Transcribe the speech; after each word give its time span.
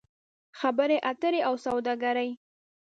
خبرې 0.59 0.97
اترې 1.11 1.39
او 1.47 1.53
سوداګري 1.65 2.29